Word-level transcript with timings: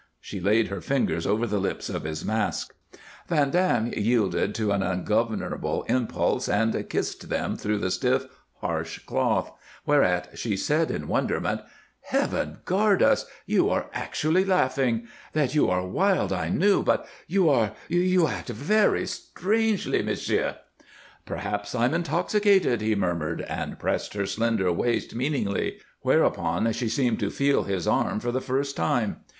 She 0.19 0.39
laid 0.39 0.69
her 0.69 0.81
fingers 0.81 1.27
over 1.27 1.45
the 1.45 1.59
lips 1.59 1.87
of 1.87 2.05
his 2.05 2.25
mask. 2.25 2.73
Van 3.27 3.51
Dam 3.51 3.85
yielded 3.95 4.55
to 4.55 4.71
an 4.71 4.81
ungovernable 4.81 5.83
impulse 5.83 6.49
and 6.49 6.89
kissed 6.89 7.29
them 7.29 7.55
through 7.55 7.77
the 7.77 7.91
stiff, 7.91 8.25
harsh 8.61 8.97
cloth, 9.05 9.51
whereat 9.85 10.39
she 10.39 10.57
said 10.57 10.89
in 10.89 11.07
wonderment: 11.07 11.61
"Heaven 12.01 12.61
guard 12.65 13.03
us! 13.03 13.27
You 13.45 13.69
are 13.69 13.91
actually 13.93 14.43
laughing. 14.43 15.07
That 15.33 15.53
you 15.53 15.69
are 15.69 15.85
wild, 15.85 16.33
I 16.33 16.49
knew; 16.49 16.81
but 16.81 17.07
you 17.27 17.47
are 17.51 17.73
you 17.87 18.27
act 18.27 18.49
very 18.49 19.05
strangely, 19.05 20.01
m'sieu." 20.01 20.53
"Perhaps 21.27 21.75
I'm 21.75 21.93
intoxicated," 21.93 22.81
he 22.81 22.95
murmured, 22.95 23.41
and 23.41 23.77
pressed 23.77 24.15
her 24.15 24.25
slender 24.25 24.71
waist 24.73 25.13
meaningly; 25.13 25.77
whereupon 26.01 26.71
she 26.73 26.89
seemed 26.89 27.19
to 27.19 27.29
feel 27.29 27.65
his 27.65 27.87
arm 27.87 28.19
for 28.19 28.31
the 28.31 28.41
first 28.41 28.75
time. 28.75 29.17